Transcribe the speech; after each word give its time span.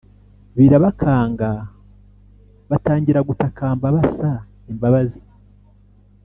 birabakanga 0.57 1.49
batangira 2.69 3.19
gutakamba 3.29 3.85
basa 3.95 4.29
imbabazi 4.71 5.21